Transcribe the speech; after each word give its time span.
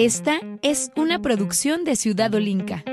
Esta 0.00 0.38
es 0.62 0.92
una 0.94 1.20
producción 1.20 1.82
de 1.82 1.96
Ciudad 1.96 2.32
Olinca. 2.32 2.84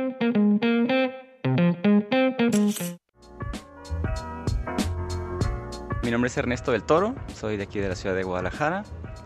Mi 6.02 6.10
nombre 6.10 6.30
es 6.30 6.38
Ernesto 6.38 6.72
del 6.72 6.82
Toro, 6.82 7.14
soy 7.36 7.58
de 7.58 7.64
aquí 7.66 7.78
de 7.78 7.90
la 7.90 7.96
ciudad 7.96 8.16
de 8.16 8.24
Guadalajara 8.24 8.86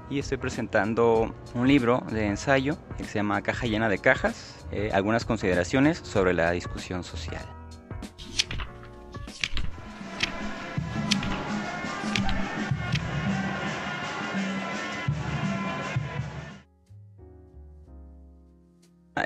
y 0.10 0.20
estoy 0.20 0.40
presentando 0.40 1.34
un 1.54 1.68
libro 1.70 2.04
de 2.12 2.28
ensayo 2.28 2.78
que 2.98 3.06
se 3.06 3.20
llama 3.20 3.42
Caja 3.44 3.66
llena 3.66 3.88
de 3.88 4.00
cajas, 4.00 4.66
eh, 4.74 4.90
algunas 4.92 5.24
consideraciones 5.24 6.00
sobre 6.00 6.34
la 6.34 6.52
discusión 6.52 7.06
social. 7.06 7.59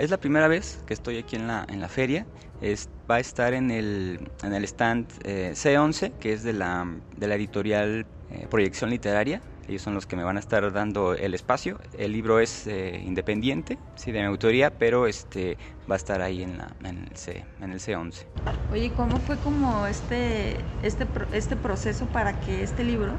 Es 0.03 0.09
la 0.09 0.17
primera 0.17 0.49
vez 0.49 0.83
que 0.85 0.93
estoy 0.93 1.17
aquí 1.17 1.37
en 1.37 1.47
la, 1.47 1.65
en 1.69 1.79
la 1.79 1.87
feria. 1.87 2.25
Es, 2.59 2.89
va 3.09 3.15
a 3.15 3.19
estar 3.21 3.53
en 3.53 3.71
el, 3.71 4.29
en 4.43 4.53
el 4.53 4.65
stand 4.65 5.07
eh, 5.23 5.51
C11, 5.53 6.11
que 6.19 6.33
es 6.33 6.43
de 6.43 6.51
la, 6.51 6.85
de 7.15 7.25
la 7.25 7.35
editorial 7.35 8.05
eh, 8.29 8.45
Proyección 8.49 8.89
Literaria. 8.89 9.41
Ellos 9.65 9.81
son 9.81 9.93
los 9.93 10.05
que 10.05 10.17
me 10.17 10.25
van 10.25 10.35
a 10.35 10.41
estar 10.41 10.73
dando 10.73 11.13
el 11.13 11.33
espacio. 11.33 11.79
El 11.97 12.11
libro 12.11 12.41
es 12.41 12.67
eh, 12.67 13.01
independiente, 13.01 13.77
sí, 13.95 14.11
de 14.11 14.19
mi 14.19 14.25
autoría, 14.25 14.77
pero 14.77 15.07
este 15.07 15.57
va 15.89 15.95
a 15.95 15.97
estar 15.97 16.21
ahí 16.21 16.43
en, 16.43 16.57
la, 16.57 16.67
en, 16.83 17.07
el, 17.09 17.15
C, 17.15 17.45
en 17.61 17.71
el 17.71 17.79
C11. 17.79 18.25
Oye, 18.73 18.91
¿cómo 18.97 19.19
fue 19.19 19.37
como 19.37 19.87
este, 19.87 20.57
este, 20.81 21.07
este 21.31 21.55
proceso 21.55 22.07
para 22.07 22.41
que 22.41 22.61
este 22.61 22.83
libro, 22.83 23.13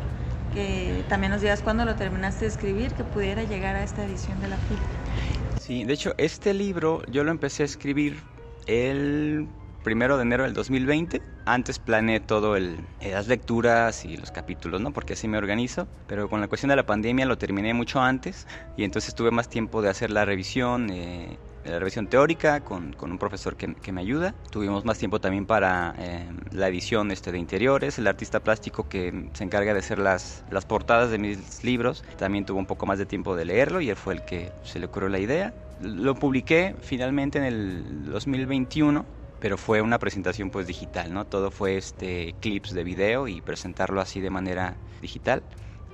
que 0.53 1.03
también 1.09 1.33
nos 1.33 1.41
digas 1.41 1.63
cuándo 1.63 1.87
lo 1.87 1.95
terminaste 1.95 2.45
de 2.45 2.51
escribir, 2.51 2.93
que 2.93 3.05
pudiera 3.05 3.43
llegar 3.43 3.75
a 3.75 3.83
esta 3.83 4.05
edición 4.05 4.39
de 4.43 4.49
la 4.49 4.59
FIL? 4.59 5.44
Sí, 5.65 5.83
de 5.85 5.95
hecho, 5.95 6.13
este 6.19 6.53
libro 6.53 7.01
yo 7.11 7.25
lo 7.25 7.31
empecé 7.31 7.63
a 7.63 7.65
escribir 7.65 8.23
el 8.67 9.49
primero 9.83 10.19
de 10.19 10.23
enero 10.25 10.43
del 10.43 10.53
2020. 10.53 11.23
Antes 11.47 11.79
planeé 11.79 12.21
todo 12.21 12.57
el, 12.57 12.87
eh, 13.01 13.13
las 13.13 13.29
lecturas 13.29 14.05
y 14.05 14.19
los 14.19 14.31
capítulos, 14.31 14.83
¿no? 14.83 14.93
Porque 14.93 15.15
así 15.15 15.27
me 15.27 15.39
organizo. 15.39 15.89
Pero 16.07 16.29
con 16.29 16.43
la 16.43 16.49
cuestión 16.49 16.69
de 16.69 16.77
la 16.77 16.85
pandemia 16.85 17.25
lo 17.25 17.39
terminé 17.39 17.73
mucho 17.73 18.03
antes 18.03 18.47
y 18.77 18.85
entonces 18.85 19.15
tuve 19.15 19.31
más 19.31 19.49
tiempo 19.49 19.81
de 19.81 19.89
hacer 19.89 20.11
la 20.11 20.27
revisión. 20.27 20.91
Eh, 20.91 21.39
la 21.65 21.79
revisión 21.79 22.07
teórica 22.07 22.61
con, 22.61 22.93
con 22.93 23.11
un 23.11 23.19
profesor 23.19 23.57
que, 23.57 23.75
que, 23.75 23.93
me 23.93 24.01
ayuda. 24.01 24.35
Tuvimos 24.51 24.85
más 24.85 24.99
tiempo 24.99 25.21
también 25.21 25.47
para 25.47 25.95
eh, 25.99 26.29
la 26.53 26.69
edición 26.69 27.11
este, 27.11 27.33
de 27.33 27.39
interiores. 27.39 27.99
El 27.99 28.07
artista 28.07 28.41
plástico 28.41 28.89
que 28.89 29.29
se 29.33 29.45
encarga 29.45 29.73
de 29.73 29.81
hacer 29.81 29.99
las, 29.99 30.45
las 30.51 30.67
portadas 30.67 31.11
de 31.11 31.19
mis 31.19 31.65
libros 31.65 32.05
también 32.19 32.45
tuvo 32.45 32.59
un 32.59 32.67
poco 32.67 32.87
más 32.87 32.99
de 32.99 33.07
tiempo 33.07 33.37
de 33.37 33.45
leerlo 33.45 33.81
y 33.81 33.91
él 33.91 33.97
fue 33.97 34.15
el 34.15 34.25
que 34.25 34.53
se 34.63 34.79
le 34.79 34.87
ocurrió 34.87 35.09
la 35.09 35.19
idea. 35.19 35.55
Lo 35.81 36.15
publiqué 36.15 36.77
finalmente 36.81 37.39
en 37.39 37.45
el 37.45 38.05
2021 38.11 39.05
pero 39.41 39.59
fue 39.59 39.83
una 39.83 39.99
presentación 39.99 40.49
pues 40.49 40.67
digital, 40.67 41.13
¿no? 41.13 41.27
Todo 41.27 41.51
fue 41.51 41.77
este 41.77 42.35
clips 42.41 42.73
de 42.73 42.83
video 42.83 43.29
y 43.29 43.43
presentarlo 43.43 44.01
así 44.01 44.23
de 44.23 44.31
manera 44.31 44.75
digital 45.03 45.43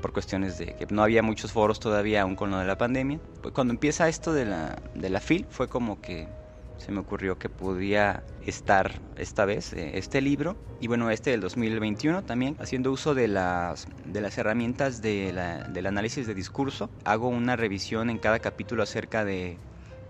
por 0.00 0.12
cuestiones 0.12 0.58
de 0.58 0.74
que 0.74 0.86
no 0.90 1.02
había 1.02 1.22
muchos 1.22 1.52
foros 1.52 1.80
todavía 1.80 2.22
aún 2.22 2.36
con 2.36 2.50
lo 2.50 2.58
de 2.58 2.66
la 2.66 2.78
pandemia. 2.78 3.20
Pues 3.42 3.54
cuando 3.54 3.72
empieza 3.72 4.08
esto 4.08 4.32
de 4.32 4.44
la, 4.44 4.76
de 4.94 5.10
la 5.10 5.20
FIL 5.20 5.46
fue 5.50 5.68
como 5.68 6.00
que 6.00 6.28
se 6.80 6.92
me 6.92 7.00
ocurrió 7.00 7.38
que 7.38 7.48
podía 7.48 8.22
estar 8.46 9.00
esta 9.16 9.44
vez 9.44 9.72
eh, 9.74 9.98
este 9.98 10.20
libro 10.20 10.56
y 10.80 10.86
bueno 10.86 11.10
este 11.10 11.30
del 11.30 11.42
2021 11.42 12.22
también 12.22 12.56
haciendo 12.58 12.90
uso 12.90 13.14
de 13.14 13.28
las 13.28 13.86
de 14.06 14.20
las 14.22 14.38
herramientas 14.38 15.02
de 15.02 15.32
del 15.68 15.86
análisis 15.86 16.26
de 16.26 16.34
discurso 16.34 16.88
hago 17.04 17.28
una 17.28 17.54
revisión 17.54 18.08
en 18.08 18.18
cada 18.18 18.38
capítulo 18.38 18.82
acerca 18.82 19.26
de, 19.26 19.58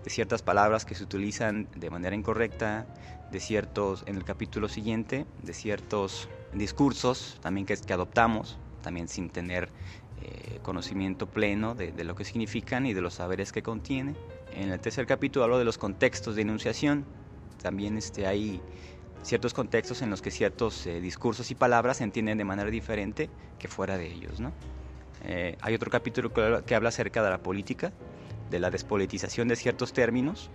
de 0.03 0.09
ciertas 0.09 0.41
palabras 0.41 0.85
que 0.85 0.95
se 0.95 1.03
utilizan 1.03 1.67
de 1.75 1.89
manera 1.89 2.15
incorrecta 2.15 2.85
de 3.31 3.39
ciertos 3.41 4.03
en 4.07 4.15
el 4.15 4.23
capítulo 4.23 4.69
siguiente 4.69 5.25
de 5.43 5.53
ciertos 5.53 6.29
discursos 6.53 7.37
también 7.41 7.65
que 7.65 7.73
adoptamos 7.93 8.57
también 8.81 9.07
sin 9.07 9.29
tener 9.29 9.69
eh, 10.23 10.59
conocimiento 10.61 11.27
pleno 11.27 11.73
de, 11.73 11.91
lo 12.03 12.15
que 12.15 12.25
significan 12.25 12.85
y 12.85 12.93
de 12.93 13.01
los 13.01 13.15
saberes 13.15 13.51
que 13.51 13.63
contiene. 13.63 14.15
En 14.53 14.69
el 14.69 14.79
tercer 14.79 15.07
capítulo 15.07 15.45
hablo 15.45 15.57
de 15.57 15.65
los 15.65 15.77
contextos 15.77 16.35
de 16.35 16.43
enunciación. 16.43 17.05
También 17.61 17.97
este, 17.97 18.27
hay 18.27 18.61
ciertos 19.23 19.53
contextos 19.53 20.01
en 20.01 20.09
los 20.09 20.21
que 20.21 20.29
ciertos 20.29 20.85
eh, 20.85 20.99
discursos 21.01 21.49
y 21.51 21.55
palabras 21.55 21.97
se 21.97 22.03
entienden 22.03 22.37
de 22.37 22.43
manera 22.43 22.69
diferente 22.69 23.29
que 23.57 23.67
fuera 23.67 23.97
de 23.97 24.11
ellos. 24.11 24.39
¿no? 24.39 24.51
Eh, 25.23 25.57
hay 25.61 25.73
otro 25.73 25.89
capítulo 25.89 26.31
que, 26.33 26.75
habla 26.75 26.89
acerca 26.89 27.23
de 27.23 27.29
la 27.29 27.41
política, 27.41 27.91
de 28.49 28.59
la 28.59 28.69
despolitización 28.69 29.47
de 29.47 29.55
ciertos 29.55 29.93
términos 29.93 30.51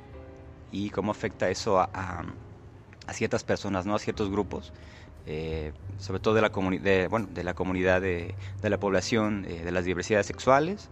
y 0.70 0.91
cómo 0.91 1.10
afecta 1.10 1.48
eso 1.48 1.81
a, 1.81 2.25
a 3.06 3.12
ciertas 3.12 3.44
personas, 3.44 3.86
¿no? 3.86 3.94
a 3.94 3.98
ciertos 3.98 4.31
grupos. 4.31 4.72
Eh, 5.26 5.72
sobre 5.98 6.20
todo 6.20 6.34
de 6.34 6.41
la, 6.41 6.50
de, 6.50 7.09
bueno, 7.09 7.26
de 7.31 7.42
la 7.42 7.54
comunidad 7.54 8.00
de, 8.00 8.34
de 8.62 8.70
la 8.70 8.78
población, 8.78 9.44
eh, 9.48 9.64
de 9.64 9.72
las 9.72 9.84
diversidades 9.84 10.26
sexuales, 10.26 10.88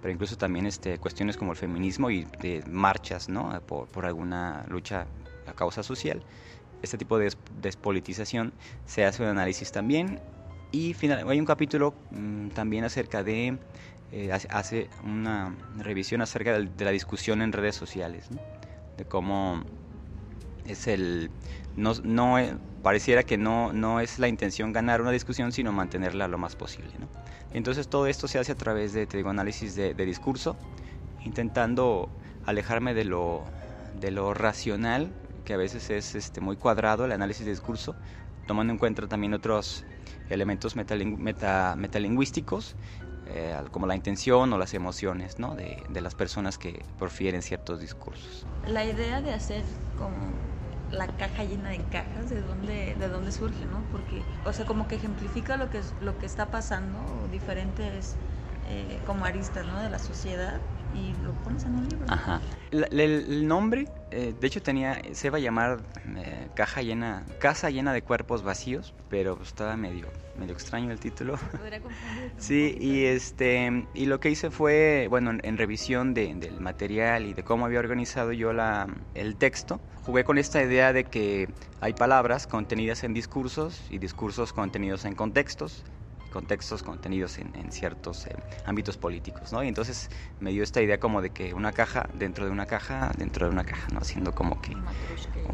pero 0.00 0.12
incluso 0.12 0.36
también 0.36 0.66
este, 0.66 0.98
cuestiones 0.98 1.36
como 1.36 1.52
el 1.52 1.58
feminismo 1.58 2.10
y 2.10 2.24
de 2.40 2.62
marchas 2.66 3.28
¿no? 3.28 3.60
por, 3.66 3.86
por 3.88 4.06
alguna 4.06 4.64
lucha 4.68 5.06
a 5.46 5.52
causa 5.52 5.82
social. 5.82 6.22
Este 6.82 6.96
tipo 6.96 7.18
de 7.18 7.32
despolitización 7.60 8.52
se 8.86 9.04
hace 9.04 9.22
un 9.22 9.28
análisis 9.28 9.72
también. 9.72 10.20
Y 10.72 10.94
final, 10.94 11.28
hay 11.28 11.38
un 11.38 11.46
capítulo 11.46 11.94
mmm, 12.10 12.48
también 12.48 12.84
acerca 12.84 13.22
de, 13.22 13.58
eh, 14.12 14.32
hace 14.32 14.88
una 15.04 15.54
revisión 15.78 16.22
acerca 16.22 16.58
de, 16.58 16.66
de, 16.66 16.84
la 16.84 16.90
discusión 16.92 17.42
en 17.42 17.52
redes 17.52 17.74
sociales, 17.74 18.30
¿no? 18.30 18.40
de 18.96 19.04
cómo 19.04 19.62
es 20.66 20.86
el, 20.86 21.30
no, 21.76 21.92
no 22.02 22.36
pareciera 22.82 23.22
que 23.22 23.36
no, 23.36 23.72
no 23.72 24.00
es 24.00 24.18
la 24.18 24.28
intención 24.28 24.72
ganar 24.72 25.00
una 25.00 25.10
discusión, 25.10 25.52
sino 25.52 25.72
mantenerla 25.72 26.28
lo 26.28 26.38
más 26.38 26.56
posible. 26.56 26.90
Entonces 27.52 27.88
todo 27.88 28.06
esto 28.06 28.28
se 28.28 28.38
hace 28.38 28.52
a 28.52 28.54
través 28.54 28.92
de, 28.92 29.06
te 29.06 29.16
digo, 29.16 29.30
análisis 29.30 29.74
de, 29.74 29.94
discurso, 29.94 30.56
intentando 31.24 32.08
alejarme 32.44 32.94
de 32.94 33.04
lo, 33.04 33.44
de 34.00 34.10
lo 34.10 34.34
racional, 34.34 35.12
que 35.44 35.54
a 35.54 35.56
veces 35.56 35.90
es 35.90 36.14
este, 36.14 36.40
muy 36.40 36.56
cuadrado 36.56 37.04
el 37.04 37.12
análisis 37.12 37.44
de 37.44 37.52
discurso, 37.52 37.94
tomando 38.46 38.72
en 38.72 38.78
cuenta 38.78 39.06
también 39.06 39.34
otros 39.34 39.84
elementos 40.30 40.76
meta, 40.76 41.74
metalingüísticos, 41.76 42.76
eh, 43.28 43.56
como 43.72 43.86
la 43.86 43.96
intención 43.96 44.52
o 44.52 44.58
las 44.58 44.72
emociones 44.74 45.36
de, 45.36 45.82
de 45.88 46.00
las 46.00 46.14
personas 46.14 46.58
que 46.58 46.84
profieren 46.98 47.42
ciertos 47.42 47.80
discursos. 47.80 48.46
La 48.68 48.84
idea 48.84 49.20
de 49.20 49.32
hacer 49.32 49.64
como 49.98 50.16
la 50.88 51.16
caja 51.16 51.44
llena 51.44 51.70
de 51.70 51.88
cajas, 51.88 52.28
de 52.28 52.42
dónde, 52.42 52.94
de 52.96 53.08
dónde 53.08 53.32
surge, 53.32 53.66
¿no? 53.66 53.88
Porque, 53.90 54.28
o 54.44 54.52
sea, 54.52 54.66
como 54.66 54.88
que 54.88 54.96
ejemplifica 54.96 55.56
lo 55.56 55.70
que, 55.70 55.82
lo 56.00 56.18
que 56.18 56.26
está 56.26 56.50
pasando, 56.50 57.28
diferentes 57.28 58.18
eh, 58.62 59.02
como 59.04 59.24
aristas, 59.24 59.66
¿no? 59.66 59.80
De 59.80 59.90
la 59.90 59.98
sociedad 59.98 60.62
y 60.96 61.14
lo 61.24 61.32
pones 61.44 61.64
en 61.64 61.74
un 61.74 61.88
libro. 61.88 62.06
Ajá. 62.08 62.40
El, 62.70 63.46
nombre, 63.46 63.88
eh, 64.10 64.34
de 64.38 64.46
hecho, 64.46 64.62
tenía, 64.62 65.00
se 65.12 65.28
iba 65.28 65.38
a 65.38 65.40
llamar 65.40 65.80
eh, 66.16 66.48
caja 66.54 66.82
llena, 66.82 67.24
casa 67.38 67.70
llena 67.70 67.92
de 67.92 68.02
cuerpos 68.02 68.42
vacíos, 68.42 68.94
pero 69.08 69.36
pues, 69.36 69.48
estaba 69.48 69.76
medio, 69.76 70.06
medio 70.38 70.52
extraño 70.52 70.90
el 70.90 70.98
título. 70.98 71.38
sí, 72.38 72.76
y 72.80 73.04
este, 73.04 73.86
y 73.94 74.06
lo 74.06 74.20
que 74.20 74.30
hice 74.30 74.50
fue, 74.50 75.06
bueno, 75.08 75.30
en, 75.30 75.40
en 75.44 75.58
revisión 75.58 76.14
de, 76.14 76.34
del 76.34 76.60
material 76.60 77.26
y 77.26 77.34
de 77.34 77.42
cómo 77.44 77.66
había 77.66 77.78
organizado 77.78 78.32
yo 78.32 78.52
la, 78.52 78.88
el 79.14 79.36
texto, 79.36 79.80
jugué 80.04 80.24
con 80.24 80.38
esta 80.38 80.62
idea 80.62 80.92
de 80.92 81.04
que 81.04 81.48
hay 81.80 81.92
palabras 81.92 82.46
contenidas 82.46 83.04
en 83.04 83.12
discursos 83.12 83.82
y 83.90 83.98
discursos 83.98 84.52
contenidos 84.52 85.04
en 85.04 85.14
contextos 85.14 85.84
contextos 86.36 86.82
contenidos 86.82 87.38
en, 87.38 87.50
en 87.56 87.72
ciertos 87.72 88.26
eh, 88.26 88.36
ámbitos 88.66 88.98
políticos, 88.98 89.54
¿no? 89.54 89.64
Y 89.64 89.68
entonces 89.68 90.10
me 90.38 90.50
dio 90.50 90.62
esta 90.62 90.82
idea 90.82 91.00
como 91.00 91.22
de 91.22 91.30
que 91.30 91.54
una 91.54 91.72
caja 91.72 92.10
dentro 92.12 92.44
de 92.44 92.50
una 92.50 92.66
caja 92.66 93.10
dentro 93.16 93.46
de 93.46 93.52
una 93.52 93.64
caja, 93.64 93.88
¿no? 93.90 94.00
Haciendo 94.00 94.34
como 94.34 94.60
que 94.60 94.76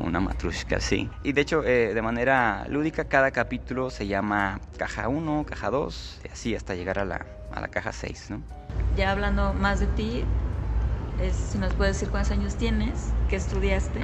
una 0.00 0.18
matrushka, 0.18 0.80
sí. 0.80 1.08
Y 1.22 1.34
de 1.34 1.40
hecho, 1.40 1.62
eh, 1.64 1.94
de 1.94 2.02
manera 2.02 2.66
lúdica, 2.68 3.04
cada 3.04 3.30
capítulo 3.30 3.90
se 3.90 4.08
llama 4.08 4.60
caja 4.76 5.06
1, 5.06 5.46
caja 5.48 5.70
2, 5.70 6.20
y 6.24 6.28
así 6.32 6.56
hasta 6.56 6.74
llegar 6.74 6.98
a 6.98 7.04
la, 7.04 7.26
a 7.52 7.60
la 7.60 7.68
caja 7.68 7.92
6, 7.92 8.30
¿no? 8.30 8.42
Ya 8.96 9.12
hablando 9.12 9.54
más 9.54 9.78
de 9.78 9.86
ti, 9.86 10.24
es 11.20 11.36
si 11.36 11.58
nos 11.58 11.72
puedes 11.74 11.94
decir 11.94 12.10
cuántos 12.10 12.32
años 12.32 12.56
tienes, 12.56 13.10
qué 13.28 13.36
estudiaste. 13.36 14.00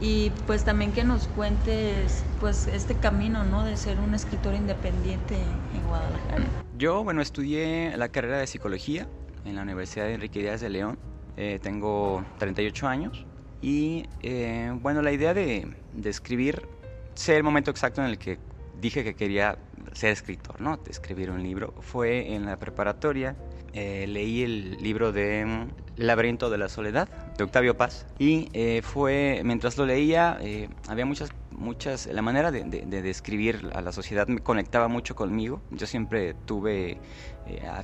Y 0.00 0.30
pues 0.46 0.64
también 0.64 0.92
que 0.92 1.04
nos 1.04 1.26
cuentes 1.28 2.22
pues 2.40 2.66
este 2.66 2.94
camino, 2.94 3.44
¿no? 3.44 3.64
De 3.64 3.76
ser 3.76 3.98
un 3.98 4.14
escritor 4.14 4.54
independiente 4.54 5.36
en 5.36 5.86
Guadalajara. 5.88 6.44
Yo, 6.76 7.02
bueno, 7.02 7.22
estudié 7.22 7.96
la 7.96 8.10
carrera 8.10 8.38
de 8.38 8.46
psicología 8.46 9.08
en 9.46 9.56
la 9.56 9.62
Universidad 9.62 10.04
de 10.04 10.14
Enrique 10.14 10.40
Díaz 10.40 10.60
de 10.60 10.68
León. 10.68 10.98
Eh, 11.38 11.58
tengo 11.62 12.24
38 12.38 12.86
años 12.86 13.26
y 13.62 14.04
eh, 14.22 14.72
bueno, 14.80 15.02
la 15.02 15.12
idea 15.12 15.34
de, 15.34 15.66
de, 15.92 16.10
escribir, 16.10 16.66
sé 17.14 17.36
el 17.36 17.42
momento 17.42 17.70
exacto 17.70 18.02
en 18.02 18.08
el 18.08 18.18
que 18.18 18.38
dije 18.80 19.04
que 19.04 19.14
quería 19.14 19.58
ser 19.92 20.10
escritor, 20.10 20.60
¿no? 20.60 20.78
Escribir 20.88 21.30
un 21.30 21.42
libro. 21.42 21.74
Fue 21.80 22.34
en 22.34 22.44
la 22.44 22.58
preparatoria 22.58 23.36
eh, 23.78 24.06
leí 24.06 24.42
el 24.42 24.78
libro 24.82 25.12
de 25.12 25.44
mm, 25.44 25.68
laberinto 25.98 26.48
de 26.48 26.56
la 26.56 26.70
soledad 26.70 27.10
de 27.36 27.44
Octavio 27.44 27.76
Paz 27.76 28.06
y 28.18 28.48
eh, 28.54 28.80
fue 28.82 29.42
mientras 29.44 29.76
lo 29.76 29.84
leía 29.84 30.38
eh, 30.40 30.70
había 30.88 31.04
muchas 31.04 31.28
muchas 31.50 32.06
la 32.06 32.22
manera 32.22 32.50
de, 32.50 32.62
describir 33.02 33.70
a 33.74 33.82
la 33.82 33.92
sociedad 33.92 34.28
me 34.28 34.40
conectaba 34.40 34.88
mucho 34.88 35.14
conmigo. 35.14 35.60
Yo 35.70 35.86
siempre 35.86 36.32
tuve 36.32 36.98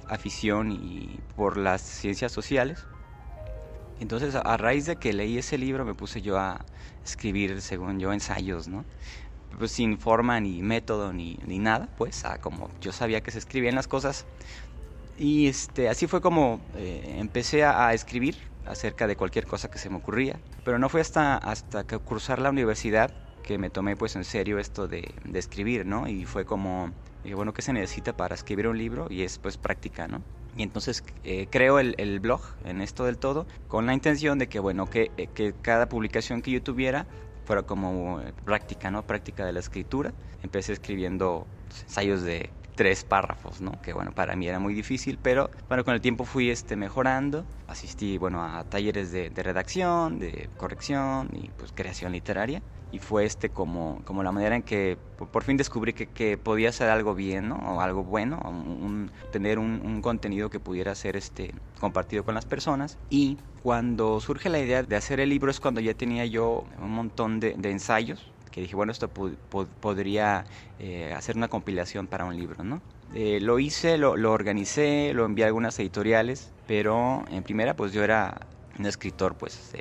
afición 0.09 0.73
y 0.73 1.21
por 1.37 1.59
las 1.59 1.83
ciencias 1.83 2.33
sociales. 2.33 2.87
Entonces 4.01 4.35
a, 4.35 4.57
raíz 4.57 4.87
de 4.87 4.97
que 4.97 5.13
leí 5.13 5.37
ese 5.37 5.59
libro 5.59 5.85
me 5.85 5.93
puse 5.93 6.23
yo 6.23 6.39
a 6.39 6.65
escribir 7.05 7.61
según 7.61 8.01
yo 8.01 8.15
ensayos 8.15 8.67
no 8.67 8.87
pues 9.59 9.73
sin 9.73 9.99
forma 9.99 10.41
ni 10.41 10.63
método 10.63 11.13
ni, 11.13 11.39
ni 11.47 11.59
nada 11.59 11.91
pues 11.99 12.25
como 12.41 12.71
yo 12.81 12.91
sabía 12.93 13.21
que 13.21 13.31
se 13.31 13.39
escribían 13.39 13.75
las 13.75 13.87
cosas 13.87 14.25
y 15.23 15.47
este, 15.47 15.89
así 15.89 16.09
fue 16.09 16.21
como 16.21 16.61
eh, 16.75 17.15
empecé 17.19 17.63
a, 17.63 17.95
escribir 17.95 18.37
acerca 18.67 19.07
de 19.07 19.15
cualquier 19.15 19.47
cosa 19.47 19.71
que 19.71 19.79
se 19.79 19.89
me 19.89 19.99
ocurría. 19.99 20.41
Pero 20.65 20.81
no 20.81 20.89
fue 20.89 21.01
hasta, 21.01 21.37
hasta 21.37 21.85
que 21.85 21.97
cursar 21.99 22.41
la 22.41 22.51
universidad 22.51 23.15
que 23.45 23.57
me 23.57 23.71
tomé 23.71 23.95
pues 23.95 24.17
en 24.17 24.25
serio 24.25 24.59
esto 24.59 24.89
de, 24.89 25.15
escribir, 25.33 25.87
¿no? 25.87 26.09
Y 26.09 26.25
fue 26.25 26.45
como, 26.45 26.91
bueno, 27.37 27.53
¿qué 27.53 27.63
se 27.63 27.73
necesita 27.73 28.17
para 28.17 28.35
escribir 28.35 28.67
un 28.67 28.77
libro? 28.77 29.07
Y 29.11 29.23
es 29.23 29.39
pues 29.39 29.59
práctica, 29.59 30.09
¿no? 30.09 30.23
Y 30.57 30.65
entonces 30.65 31.05
eh, 31.23 31.47
creo 31.49 31.79
el, 31.79 31.95
el, 31.99 32.19
blog 32.19 32.41
en 32.65 32.81
esto 32.81 33.05
del 33.05 33.17
todo 33.17 33.47
con 33.69 33.87
la 33.87 33.95
intención 33.95 34.41
de 34.41 34.49
que, 34.49 34.59
bueno, 34.59 34.91
que, 34.91 35.13
eh, 35.19 35.29
que 35.29 35.55
cada 35.63 35.89
publicación 35.89 36.43
que 36.43 36.51
yo 36.51 36.65
tuviera 36.65 37.07
fuera 37.45 37.63
como 37.63 38.21
práctica, 38.45 38.91
¿no? 38.91 39.07
Práctica 39.07 39.47
de 39.47 39.53
la 39.53 39.61
escritura. 39.61 40.13
Empecé 40.43 40.73
escribiendo 40.73 41.47
ensayos 41.85 42.23
de 42.23 42.51
tres 42.75 43.05
párrafos, 43.05 43.61
¿no? 43.61 43.81
Que 43.83 43.93
bueno, 43.93 44.13
para 44.13 44.37
mí 44.37 44.49
era 44.49 44.59
muy 44.59 44.75
difícil, 44.75 45.19
pero 45.21 45.51
bueno, 45.69 45.85
con 45.85 45.95
el 45.95 46.01
tiempo 46.01 46.25
fui 46.25 46.51
este, 46.51 46.77
mejorando. 46.77 47.45
Asistí, 47.69 48.19
bueno, 48.19 48.43
a 48.43 48.65
talleres 48.65 49.13
de, 49.13 49.31
redacción, 49.31 50.19
de 50.19 50.49
corrección 50.57 51.29
y 51.33 51.49
pues 51.51 51.73
creación 51.73 52.13
literaria. 52.13 52.63
Y 52.91 52.99
fue 52.99 53.25
este 53.25 53.49
como, 53.49 54.03
como 54.05 54.23
la 54.23 54.33
manera 54.33 54.55
en 54.55 54.63
que 54.63 54.99
por, 55.17 55.45
fin 55.45 55.57
descubrí 55.57 55.95
que, 55.95 56.09
que, 56.09 56.37
podía 56.37 56.69
hacer 56.69 56.91
algo 56.91 57.15
bien, 57.15 57.49
¿no? 57.49 57.57
O 57.57 57.81
algo 57.81 58.05
bueno, 58.05 58.39
tener 59.31 59.59
un, 59.59 60.03
contenido 60.03 60.51
que 60.51 60.61
pudiera 60.61 60.95
ser 60.95 61.17
este, 61.17 61.55
compartido 61.81 62.23
con 62.25 62.35
las 62.35 62.45
personas. 62.45 62.99
Y 63.09 63.39
cuando 63.63 64.21
surge 64.21 64.51
la 64.51 64.59
idea 64.59 64.83
de 64.83 64.97
hacer 64.97 65.21
el 65.21 65.31
libro 65.31 65.51
es 65.51 65.59
cuando 65.59 65.81
ya 65.81 65.95
tenía 65.95 66.27
yo 66.27 66.65
un 66.83 66.91
montón 66.91 67.41
de 67.41 67.55
ensayos 67.71 68.32
que 68.53 68.61
dije, 68.61 68.77
bueno, 68.77 68.93
esto 68.93 69.09
podría 69.09 70.45
eh, 70.79 71.13
hacer 71.17 71.37
una 71.37 71.49
compilación 71.49 72.07
para 72.07 72.25
un 72.25 72.37
libro, 72.37 72.63
¿no? 72.63 72.81
Eh, 73.15 73.41
lo 73.41 73.59
hice, 73.59 73.99
lo, 73.99 74.17
lo, 74.17 74.33
organicé, 74.33 75.13
lo 75.15 75.25
envié 75.25 75.45
a 75.45 75.49
algunas 75.49 75.79
editoriales, 75.81 76.53
pero 76.67 77.25
en 77.31 77.43
primera 77.43 77.75
pues 77.75 77.93
yo 77.93 78.05
era 78.05 78.47
un 78.79 78.87
escritor, 78.87 79.35
pues 79.35 79.73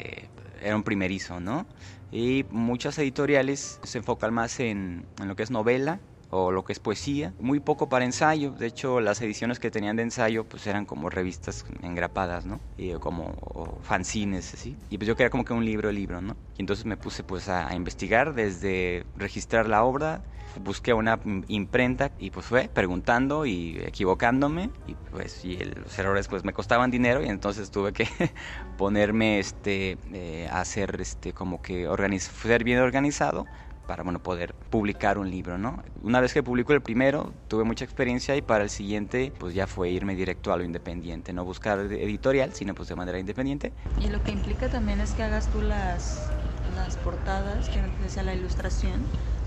era 0.61 0.75
un 0.75 0.83
primerizo, 0.83 1.39
¿no? 1.39 1.65
Y 2.11 2.45
muchas 2.49 2.97
editoriales 2.97 3.79
se 3.83 3.99
enfocan 3.99 4.33
más 4.33 4.59
en, 4.59 5.05
en 5.19 5.27
lo 5.27 5.35
que 5.35 5.43
es 5.43 5.51
novela, 5.51 5.99
o 6.31 6.51
lo 6.51 6.63
que 6.63 6.73
es 6.73 6.79
poesía, 6.79 7.33
muy 7.39 7.59
poco 7.59 7.89
para 7.89 8.05
ensayo, 8.05 8.51
de 8.51 8.65
hecho 8.65 9.01
las 9.01 9.21
ediciones 9.21 9.59
que 9.59 9.69
tenían 9.69 9.97
de 9.97 10.03
ensayo 10.03 10.45
pues 10.45 10.65
eran 10.65 10.85
como 10.85 11.09
revistas 11.09 11.65
engrapadas, 11.83 12.45
¿no? 12.45 12.59
Y 12.77 12.93
como 12.93 13.79
fanzines, 13.83 14.53
así, 14.53 14.77
y 14.89 14.97
pues 14.97 15.07
yo 15.07 15.15
quería 15.15 15.29
como 15.29 15.45
que 15.45 15.53
un 15.53 15.65
libro, 15.65 15.91
libro, 15.91 16.21
¿no? 16.21 16.37
Y 16.57 16.61
entonces 16.61 16.85
me 16.85 16.97
puse 16.97 17.23
pues 17.23 17.49
a, 17.49 17.75
investigar 17.75 18.33
desde 18.33 19.05
registrar 19.15 19.67
la 19.67 19.83
obra, 19.83 20.23
busqué 20.59 20.93
una 20.93 21.19
imprenta 21.47 22.11
y 22.17 22.29
pues 22.29 22.45
fue 22.45 22.69
preguntando 22.73 23.45
y 23.45 23.79
equivocándome 23.85 24.71
y 24.87 24.95
pues 25.09 25.43
y 25.45 25.57
los 25.57 25.97
errores 25.97 26.27
pues 26.27 26.43
me 26.43 26.53
costaban 26.53 26.91
dinero 26.91 27.23
y 27.23 27.29
entonces 27.29 27.71
tuve 27.71 27.93
que 27.93 28.07
ponerme 28.77 29.39
este 29.39 29.97
eh, 30.13 30.49
a 30.51 30.61
hacer 30.61 30.99
este 30.99 31.33
como 31.33 31.61
que 31.61 31.87
ser 32.19 32.63
bien 32.63 32.79
organizado 32.79 33.47
para 33.87 34.03
bueno, 34.03 34.19
poder 34.19 34.53
publicar 34.69 35.17
un 35.17 35.29
libro, 35.29 35.57
¿no? 35.57 35.83
Una 36.01 36.21
vez 36.21 36.33
que 36.33 36.43
publico 36.43 36.73
el 36.73 36.81
primero, 36.81 37.33
tuve 37.47 37.63
mucha 37.63 37.85
experiencia 37.85 38.35
y 38.35 38.41
para 38.41 38.63
el 38.63 38.69
siguiente, 38.69 39.33
pues 39.37 39.53
ya 39.53 39.67
fue 39.67 39.89
irme 39.89 40.15
directo 40.15 40.53
a 40.53 40.57
lo 40.57 40.63
independiente, 40.63 41.33
no 41.33 41.43
buscar 41.43 41.79
editorial, 41.79 42.53
sino 42.53 42.73
pues 42.73 42.89
de 42.89 42.95
manera 42.95 43.19
independiente. 43.19 43.73
Y 43.99 44.09
lo 44.09 44.21
que 44.23 44.31
implica 44.31 44.69
también 44.69 45.01
es 45.01 45.13
que 45.13 45.23
hagas 45.23 45.47
tú 45.47 45.61
las, 45.61 46.31
las 46.75 46.97
portadas, 46.97 47.69
que 47.69 48.09
sea 48.09 48.23
la 48.23 48.33
ilustración, 48.33 49.05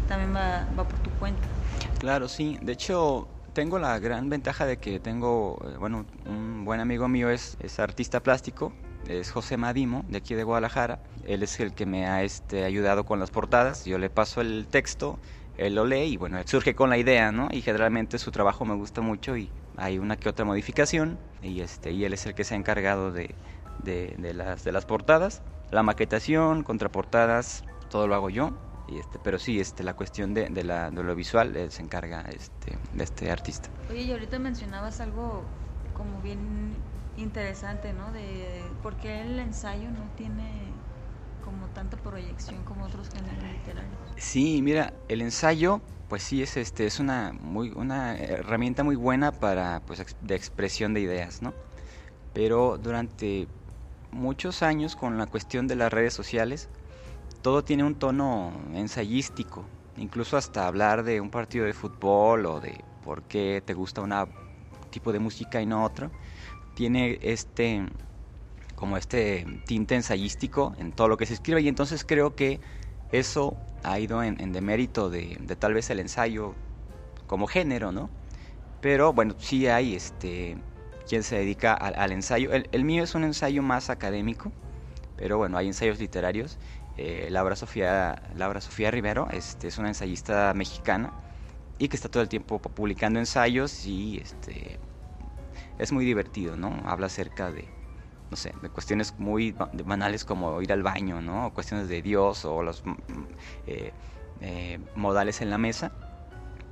también 0.08 0.34
va, 0.34 0.66
va 0.78 0.86
por 0.86 0.98
tu 1.00 1.10
cuenta. 1.12 1.42
Claro, 1.98 2.28
sí. 2.28 2.58
De 2.60 2.72
hecho, 2.72 3.28
tengo 3.54 3.78
la 3.78 3.98
gran 3.98 4.28
ventaja 4.28 4.66
de 4.66 4.76
que 4.76 5.00
tengo, 5.00 5.58
eh, 5.64 5.76
bueno, 5.78 6.04
un 6.26 6.64
buen 6.64 6.80
amigo 6.80 7.08
mío 7.08 7.30
es, 7.30 7.56
es 7.60 7.78
artista 7.78 8.20
plástico 8.20 8.72
es 9.08 9.30
José 9.30 9.56
Madimo, 9.56 10.04
de 10.08 10.18
aquí 10.18 10.34
de 10.34 10.44
Guadalajara. 10.44 11.00
Él 11.26 11.42
es 11.42 11.60
el 11.60 11.74
que 11.74 11.86
me 11.86 12.06
ha 12.06 12.22
este, 12.22 12.64
ayudado 12.64 13.04
con 13.04 13.20
las 13.20 13.30
portadas. 13.30 13.84
Yo 13.84 13.98
le 13.98 14.10
paso 14.10 14.40
el 14.40 14.66
texto, 14.68 15.18
él 15.56 15.74
lo 15.74 15.84
lee 15.86 16.12
y 16.12 16.16
bueno, 16.16 16.38
surge 16.46 16.74
con 16.74 16.90
la 16.90 16.98
idea, 16.98 17.32
¿no? 17.32 17.48
Y 17.50 17.62
generalmente 17.62 18.18
su 18.18 18.30
trabajo 18.30 18.64
me 18.64 18.74
gusta 18.74 19.00
mucho 19.00 19.36
y 19.36 19.50
hay 19.76 19.98
una 19.98 20.16
que 20.16 20.28
otra 20.28 20.44
modificación 20.44 21.18
y, 21.42 21.60
este, 21.60 21.92
y 21.92 22.04
él 22.04 22.12
es 22.12 22.26
el 22.26 22.34
que 22.34 22.44
se 22.44 22.54
ha 22.54 22.56
encargado 22.56 23.12
de, 23.12 23.34
de, 23.82 24.34
las, 24.34 24.64
de 24.64 24.72
las 24.72 24.86
portadas. 24.86 25.42
La 25.70 25.82
maquetación, 25.82 26.62
contraportadas, 26.62 27.64
todo 27.90 28.06
lo 28.06 28.14
hago 28.14 28.30
yo. 28.30 28.52
Y 28.86 28.98
este, 28.98 29.18
pero 29.18 29.38
sí, 29.38 29.60
este, 29.60 29.82
la 29.82 29.94
cuestión 29.94 30.34
de, 30.34 30.50
de, 30.50 30.62
la, 30.62 30.90
de 30.90 31.02
lo 31.02 31.14
visual 31.14 31.56
se 31.70 31.82
encarga 31.82 32.20
este, 32.28 32.76
de 32.92 33.04
este 33.04 33.30
artista. 33.30 33.70
Oye, 33.90 34.02
y 34.02 34.12
ahorita 34.12 34.38
mencionabas 34.38 35.00
algo 35.00 35.42
como 35.94 36.20
bien 36.20 36.74
interesante, 37.16 37.92
¿no? 37.92 38.12
De 38.12 38.62
por 38.82 38.94
qué 38.96 39.22
el 39.22 39.38
ensayo 39.38 39.90
no 39.90 40.10
tiene 40.16 40.72
como 41.44 41.66
tanta 41.68 41.96
proyección 41.96 42.62
como 42.64 42.84
otros 42.84 43.08
géneros 43.10 43.42
literarios. 43.42 43.92
Sí, 44.16 44.60
mira, 44.62 44.92
el 45.08 45.20
ensayo, 45.20 45.80
pues 46.08 46.22
sí 46.22 46.42
es 46.42 46.56
este 46.56 46.86
es 46.86 46.98
una 46.98 47.32
muy 47.38 47.70
una 47.76 48.16
herramienta 48.16 48.82
muy 48.82 48.96
buena 48.96 49.32
para 49.32 49.80
pues 49.86 50.16
de 50.20 50.34
expresión 50.34 50.94
de 50.94 51.00
ideas, 51.00 51.42
¿no? 51.42 51.52
Pero 52.32 52.78
durante 52.78 53.46
muchos 54.10 54.62
años 54.62 54.96
con 54.96 55.18
la 55.18 55.26
cuestión 55.26 55.68
de 55.68 55.76
las 55.76 55.92
redes 55.92 56.14
sociales, 56.14 56.68
todo 57.42 57.62
tiene 57.62 57.84
un 57.84 57.96
tono 57.96 58.52
ensayístico, 58.72 59.66
incluso 59.96 60.36
hasta 60.36 60.66
hablar 60.66 61.04
de 61.04 61.20
un 61.20 61.30
partido 61.30 61.66
de 61.66 61.74
fútbol 61.74 62.46
o 62.46 62.60
de 62.60 62.82
por 63.04 63.22
qué 63.24 63.62
te 63.64 63.74
gusta 63.74 64.00
un 64.00 64.12
tipo 64.90 65.12
de 65.12 65.18
música 65.18 65.60
y 65.60 65.66
no 65.66 65.84
otro 65.84 66.10
tiene 66.74 67.18
este 67.22 67.86
como 68.74 68.96
este 68.96 69.46
tinte 69.66 69.94
ensayístico 69.94 70.74
en 70.78 70.92
todo 70.92 71.08
lo 71.08 71.16
que 71.16 71.26
se 71.26 71.34
escribe 71.34 71.62
y 71.62 71.68
entonces 71.68 72.04
creo 72.04 72.34
que 72.34 72.60
eso 73.12 73.56
ha 73.82 73.98
ido 74.00 74.22
en, 74.22 74.52
demérito 74.52 75.10
de, 75.10 75.38
tal 75.58 75.74
vez 75.74 75.88
el 75.90 76.00
ensayo 76.00 76.54
como 77.26 77.46
género, 77.46 77.92
¿no? 77.92 78.10
Pero 78.80 79.12
bueno, 79.12 79.34
sí 79.38 79.66
hay 79.68 79.94
este 79.94 80.56
quien 81.08 81.22
se 81.22 81.36
dedica 81.36 81.74
al, 81.74 82.12
ensayo. 82.12 82.50
El, 82.52 82.84
mío 82.84 83.04
es 83.04 83.14
un 83.14 83.24
ensayo 83.24 83.62
más 83.62 83.90
académico, 83.90 84.52
pero 85.16 85.38
bueno, 85.38 85.58
hay 85.58 85.68
ensayos 85.68 85.98
literarios. 85.98 86.58
Eh, 86.96 87.28
Laura, 87.30 87.56
Sofía, 87.56 88.22
Laura 88.36 88.60
Sofía 88.60 88.90
Rivero 88.90 89.28
este, 89.30 89.68
es 89.68 89.78
una 89.78 89.88
ensayista 89.88 90.52
mexicana 90.54 91.12
y 91.78 91.88
que 91.88 91.96
está 91.96 92.08
todo 92.08 92.22
el 92.22 92.28
tiempo 92.28 92.60
publicando 92.60 93.18
ensayos 93.18 93.84
y 93.84 94.18
este, 94.18 94.78
es 95.78 95.92
muy 95.92 96.04
divertido, 96.04 96.56
¿no? 96.56 96.82
Habla 96.84 97.06
acerca 97.06 97.50
de, 97.50 97.68
no 98.30 98.36
sé, 98.36 98.52
de 98.62 98.68
cuestiones 98.68 99.14
muy 99.18 99.54
banales 99.84 100.24
como 100.24 100.60
ir 100.62 100.72
al 100.72 100.82
baño, 100.82 101.20
¿no? 101.20 101.52
Cuestiones 101.52 101.88
de 101.88 102.02
Dios 102.02 102.44
o 102.44 102.62
los 102.62 102.84
mm, 102.84 102.92
eh, 103.66 103.92
eh, 104.40 104.78
modales 104.94 105.40
en 105.40 105.50
la 105.50 105.58
mesa, 105.58 105.92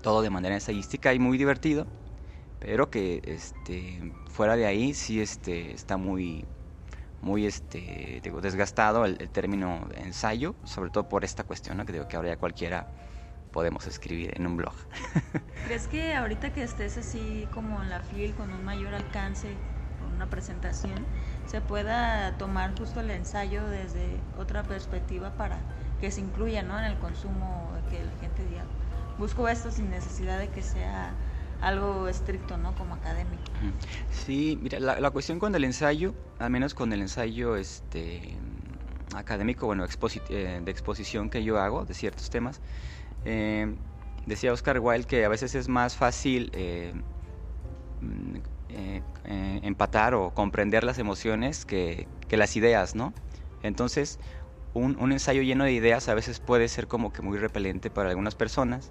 todo 0.02 0.22
de 0.22 0.30
manera 0.30 0.54
ensayística 0.54 1.14
y 1.14 1.18
muy 1.18 1.38
divertido, 1.38 1.86
pero 2.58 2.90
que 2.90 3.20
este, 3.24 4.12
fuera 4.28 4.56
de 4.56 4.66
ahí 4.66 4.94
sí 4.94 5.20
este, 5.20 5.72
está 5.72 5.96
muy, 5.96 6.44
muy 7.20 7.46
este, 7.46 8.20
digo, 8.22 8.40
desgastado 8.40 9.04
el, 9.04 9.16
término 9.30 9.88
ensayo, 9.96 10.54
sobre 10.64 10.90
todo 10.90 11.08
por 11.08 11.24
esta 11.24 11.44
cuestión, 11.44 11.76
¿no? 11.76 11.86
que 11.86 11.92
digo 11.92 12.08
que 12.08 12.16
ahora 12.16 12.28
ya 12.30 12.36
cualquiera 12.36 12.86
podemos 13.52 13.86
escribir 13.86 14.32
en 14.36 14.46
un 14.46 14.56
blog. 14.56 14.74
¿Crees 15.66 15.86
que 15.86 16.14
ahorita 16.14 16.52
que 16.52 16.62
estés 16.62 16.96
así 16.96 17.46
como 17.52 17.82
en 17.82 17.90
la 17.90 18.00
fil, 18.00 18.34
con 18.34 18.52
un 18.52 18.64
mayor 18.64 18.94
alcance, 18.94 19.54
una 20.14 20.28
presentación, 20.28 21.06
se 21.46 21.60
pueda 21.60 22.36
tomar 22.38 22.76
justo 22.76 23.00
el 23.00 23.10
ensayo 23.10 23.66
desde 23.66 24.18
otra 24.38 24.62
perspectiva 24.62 25.36
para 25.36 25.58
que 26.00 26.10
se 26.10 26.20
incluya 26.20 26.62
¿no? 26.62 26.78
en 26.78 26.86
el 26.86 26.98
consumo, 26.98 27.70
que 27.90 28.02
la 28.02 28.20
gente 28.20 28.44
diga, 28.46 28.64
busco 29.18 29.48
esto 29.48 29.70
sin 29.70 29.90
necesidad 29.90 30.38
de 30.38 30.48
que 30.48 30.62
sea 30.62 31.12
algo 31.60 32.08
estricto, 32.08 32.58
¿no? 32.58 32.74
Como 32.74 32.94
académico. 32.94 33.42
Sí, 34.10 34.58
mira, 34.60 34.80
la, 34.80 35.10
cuestión 35.12 35.38
con 35.38 35.54
el 35.54 35.62
ensayo, 35.62 36.12
al 36.40 36.50
menos 36.50 36.74
con 36.74 36.92
el 36.92 37.00
ensayo 37.00 37.54
este 37.54 38.36
académico, 39.14 39.66
bueno, 39.66 39.84
eh, 39.84 40.60
de 40.64 40.70
exposición 40.70 41.30
que 41.30 41.44
yo 41.44 41.60
hago 41.60 41.84
de 41.84 41.94
ciertos 41.94 42.30
temas, 42.30 42.60
eh, 43.24 43.74
decía 44.26 44.52
Oscar 44.52 44.78
Wilde 44.80 45.06
que 45.06 45.24
a 45.24 45.28
veces 45.28 45.54
es 45.54 45.68
más 45.68 45.96
fácil 45.96 46.50
eh, 46.54 46.92
mm, 48.00 48.36
empatar 49.62 50.14
o 50.14 50.32
comprender 50.34 50.84
las 50.84 50.98
emociones 50.98 51.64
que, 51.64 52.08
las 52.30 52.56
ideas, 52.56 52.94
¿no? 52.94 53.12
Entonces, 53.62 54.18
un, 54.74 55.12
ensayo 55.12 55.42
lleno 55.42 55.64
de 55.64 55.72
ideas 55.72 56.08
a 56.08 56.14
veces 56.14 56.40
puede 56.40 56.68
ser 56.68 56.88
como 56.88 57.12
que 57.12 57.22
muy 57.22 57.38
repelente 57.38 57.90
para 57.90 58.08
algunas 58.08 58.34
personas 58.34 58.90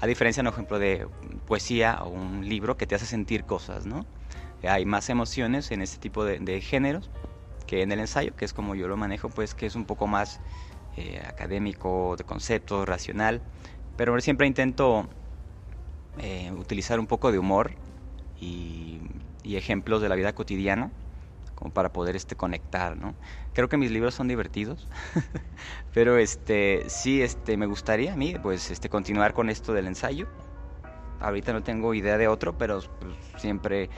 a 0.00 0.06
diferencia, 0.06 0.42
por 0.42 0.52
ejemplo, 0.52 0.78
de 0.78 1.08
poesía 1.46 1.98
o 2.02 2.10
un 2.10 2.46
libro 2.46 2.76
que 2.76 2.86
te 2.86 2.94
hace 2.94 3.06
sentir 3.06 3.44
cosas, 3.44 3.86
¿no? 3.86 4.04
Hay 4.62 4.84
más 4.84 5.08
emociones 5.10 5.70
en 5.70 5.80
este 5.80 5.98
tipo 5.98 6.24
de, 6.24 6.60
géneros 6.60 7.10
que 7.66 7.82
en 7.82 7.92
el 7.92 8.00
ensayo, 8.00 8.34
que 8.36 8.44
es 8.44 8.52
como 8.52 8.74
yo 8.74 8.88
lo 8.88 8.96
manejo, 8.96 9.28
pues 9.28 9.54
que 9.54 9.66
es 9.66 9.74
un 9.74 9.86
poco 9.86 10.06
más 10.06 10.40
eh, 10.96 11.22
académico, 11.26 12.16
de 12.16 12.24
concepto, 12.24 12.84
racional. 12.84 13.42
Pero 13.96 14.18
siempre 14.20 14.46
intento 14.46 15.08
eh, 16.18 16.52
utilizar 16.52 17.00
un 17.00 17.06
poco 17.06 17.32
de 17.32 17.38
humor 17.38 17.72
y 18.38 19.00
ejemplos 19.44 20.02
de 20.02 20.08
la 20.08 20.16
vida 20.16 20.34
cotidiana 20.34 20.90
como 21.56 21.72
para 21.72 21.92
poder 21.92 22.14
este 22.14 22.36
conectar, 22.36 22.96
¿no? 22.96 23.14
Creo 23.52 23.68
que 23.68 23.76
mis 23.76 23.90
libros 23.90 24.14
son 24.14 24.28
divertidos, 24.28 24.86
pero 25.94 26.18
este 26.18 26.84
sí 26.88 27.22
este 27.22 27.56
me 27.56 27.66
gustaría 27.66 28.12
a 28.12 28.16
mí 28.16 28.36
pues 28.40 28.70
este 28.70 28.88
continuar 28.88 29.32
con 29.34 29.50
esto 29.50 29.72
del 29.72 29.88
ensayo. 29.88 30.28
Ahorita 31.18 31.52
no 31.54 31.62
tengo 31.62 31.94
idea 31.94 32.18
de 32.18 32.28
otro, 32.28 32.56
pero 32.58 32.80
pues, 33.00 33.16
siempre 33.38 33.88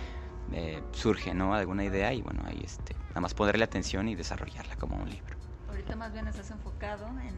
eh, 0.52 0.81
surge, 0.93 1.35
¿no? 1.35 1.52
Alguna 1.52 1.85
idea 1.85 2.14
y 2.14 2.23
bueno, 2.23 2.43
ahí 2.47 2.62
este 2.64 2.95
nada 3.09 3.21
más 3.21 3.35
ponerle 3.35 3.64
atención 3.64 4.09
y 4.09 4.14
desarrollarla 4.14 4.76
como 4.76 4.97
un 4.97 5.11
libro. 5.11 5.38
Ahorita 5.68 5.96
más 5.96 6.12
bien 6.12 6.26
estás 6.28 6.50
enfocado 6.50 7.06
en 7.20 7.34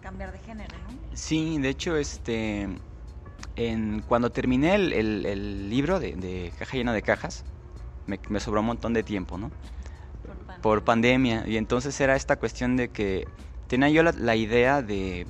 cambiar 0.00 0.32
de 0.32 0.38
género, 0.38 0.74
¿no? 0.78 1.16
Sí, 1.16 1.58
de 1.58 1.68
hecho 1.68 1.96
este 1.96 2.68
en, 3.56 4.02
cuando 4.06 4.30
terminé 4.30 4.74
el, 4.74 4.92
el, 4.92 5.70
libro 5.70 6.00
de, 6.00 6.14
de 6.14 6.52
Caja 6.58 6.76
llena 6.76 6.92
de 6.92 7.02
cajas, 7.02 7.44
me, 8.06 8.40
sobró 8.40 8.60
un 8.60 8.66
montón 8.66 8.92
de 8.92 9.02
tiempo, 9.02 9.38
¿no? 9.38 9.50
Por 10.60 10.84
pandemia. 10.84 11.44
Y 11.46 11.56
entonces 11.56 12.00
era 12.00 12.16
esta 12.16 12.36
cuestión 12.36 12.76
de 12.76 12.88
que 12.88 13.26
tenía 13.66 13.88
yo 13.88 14.02
la, 14.02 14.36
idea 14.36 14.82
de 14.82 15.26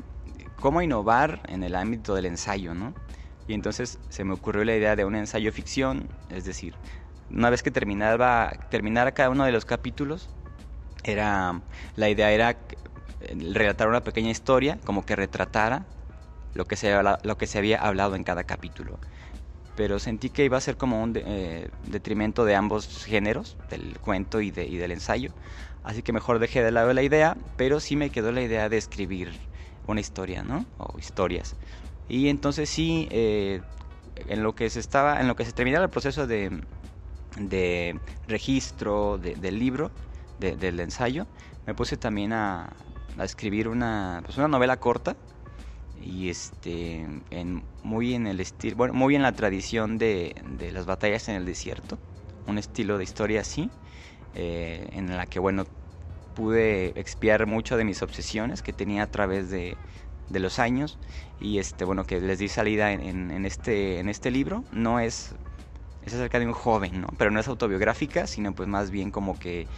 cómo 0.61 0.82
innovar 0.82 1.40
en 1.49 1.62
el 1.62 1.75
ámbito 1.75 2.14
del 2.14 2.26
ensayo, 2.26 2.75
¿no? 2.75 2.94
Y 3.49 3.54
entonces 3.54 3.99
se 4.08 4.25
me 4.25 4.34
ocurrió 4.34 4.64
la 4.64 4.76
idea 4.76 4.96
de 4.96 5.04
un 5.04 5.14
ensayo 5.14 5.52
ficción, 5.52 6.08
es 6.30 6.44
decir, 6.44 6.75
una 7.30 7.50
vez 7.50 7.62
que 7.62 7.70
terminaba, 7.70 8.52
terminara 8.70 9.12
cada 9.12 9.30
uno 9.30 9.44
de 9.44 9.52
los 9.52 9.64
capítulos, 9.64 10.28
era, 11.04 11.61
la 11.97 12.09
idea 12.09 12.30
era 12.32 12.59
relatar 13.35 13.88
una 13.88 14.02
pequeña 14.02 14.30
historia, 14.30 14.78
como 14.85 15.04
que 15.04 15.16
retratara 15.16 15.87
lo 16.54 16.66
que 16.66 16.76
se, 16.76 16.92
lo 17.23 17.38
que 17.38 17.47
se 17.47 17.59
había 17.59 17.78
hablado 17.78 18.14
en 18.14 18.25
cada 18.25 18.44
capítulo 18.44 18.99
pero 19.75 19.99
sentí 19.99 20.30
que 20.30 20.44
iba 20.44 20.56
a 20.56 20.61
ser 20.61 20.76
como 20.76 21.02
un 21.02 21.14
eh, 21.16 21.68
detrimento 21.85 22.44
de 22.44 22.54
ambos 22.54 23.04
géneros, 23.04 23.56
del 23.71 23.99
cuento 24.00 24.40
y, 24.40 24.50
de, 24.50 24.66
y, 24.66 24.76
del 24.76 24.92
ensayo. 24.92 25.30
Así 25.82 26.02
que 26.02 26.12
mejor 26.12 26.38
dejé 26.38 26.62
de 26.62 26.71
lado 26.71 26.92
la 26.92 27.02
idea, 27.02 27.37
pero 27.56 27.80
sí 27.80 27.97
me 27.97 28.11
quedó 28.11 28.32
la 28.32 28.42
idea 28.42 28.68
de 28.68 28.76
escribir 28.76 29.32
una 29.87 30.00
historia, 30.00 30.42
¿no? 30.42 30.64
O 30.78 30.99
historias. 30.99 31.56
Y 32.09 32.28
entonces 32.28 32.68
sí, 32.68 33.09
eh, 33.11 33.62
en 34.28 34.42
lo 34.42 34.54
que 34.54 34.68
se 34.71 34.80
estaba, 34.80 35.21
en 35.21 35.26
lo 35.26 35.35
que 35.35 35.44
se 35.44 35.52
terminaba 35.52 35.85
el 35.85 35.90
proceso 35.90 36.26
de, 36.26 36.61
de 37.37 37.99
registro 38.28 39.18
del 39.18 39.59
libro, 39.59 39.90
del 40.42 40.80
ensayo, 40.80 41.26
me 41.66 41.75
puse 41.75 41.96
también 41.96 42.32
a, 42.32 42.72
a 43.18 43.25
escribir 43.25 43.68
una, 43.68 44.20
pues 44.25 44.37
una 44.37 44.49
novela 44.49 44.78
corta 44.78 45.16
y 46.00 46.28
este 46.30 47.06
en, 47.30 47.62
muy 47.82 48.14
en 48.14 48.26
el 48.26 48.40
estilo 48.40 48.76
bueno 48.76 48.92
muy 48.92 49.14
en 49.14 49.22
la 49.22 49.32
tradición 49.32 49.99
de, 49.99 50.34
de, 50.58 50.72
las 50.72 50.84
batallas 50.84 51.28
en 51.28 51.37
el 51.37 51.46
desierto 51.46 51.96
un 52.49 52.58
estilo 52.58 52.99
de 52.99 53.04
historia 53.04 53.42
así 53.42 53.70
eh, 54.34 54.88
en 54.92 55.16
la 55.16 55.26
que 55.26 55.38
bueno 55.38 55.64
pude 56.34 56.99
expiar 56.99 57.46
mucho 57.46 57.76
de 57.76 57.84
mis 57.84 58.02
obsesiones 58.02 58.62
que 58.62 58.72
tenía 58.72 59.02
a 59.02 59.06
través 59.06 59.50
de, 59.50 59.76
de 60.28 60.40
los 60.40 60.58
años 60.58 60.99
y 61.40 61.58
este 61.58 61.84
bueno 61.84 62.04
que 62.04 62.20
les 62.20 62.38
di 62.38 62.49
salida 62.49 62.92
en, 62.92 63.30
en, 63.30 63.44
este 63.44 63.99
en 63.99 64.08
este 64.08 64.30
libro. 64.30 64.64
No 64.72 64.99
es 64.99 65.34
es 66.04 66.14
acerca 66.14 66.40
de 66.40 66.46
un 66.46 66.52
joven 66.52 67.00
no 67.00 67.08
pero 67.16 67.30
no 67.30 67.38
es 67.38 67.46
autobiográfica 67.46 68.26
sino 68.26 68.54
pues 68.54 68.68
más 68.68 68.90
bien 68.90 69.11
como 69.11 69.38
que 69.38 69.68